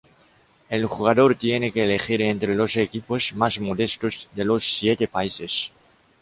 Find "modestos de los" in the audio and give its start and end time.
3.59-4.63